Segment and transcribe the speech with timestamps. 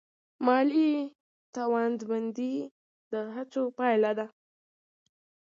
[0.45, 0.91] مالي
[1.55, 2.53] توانمندي
[3.11, 4.27] د هڅو پایله ده.